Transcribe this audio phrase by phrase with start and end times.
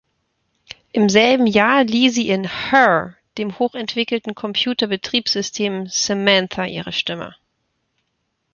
[0.93, 7.35] Im selben Jahr lieh sie in "Her" dem hochentwickelten Computer-Betriebssystem Samantha ihre Stimme.